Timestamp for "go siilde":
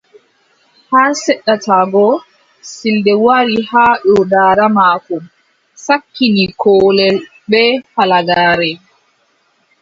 1.91-3.13